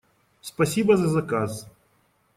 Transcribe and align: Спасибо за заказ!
Спасибо 0.41 0.97
за 0.97 1.07
заказ! 1.07 1.67